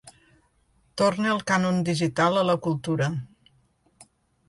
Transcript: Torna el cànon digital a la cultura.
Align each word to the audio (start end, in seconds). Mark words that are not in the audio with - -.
Torna 1.01 1.29
el 1.35 1.43
cànon 1.53 1.79
digital 1.91 2.43
a 2.43 2.47
la 2.51 2.59
cultura. 2.69 3.15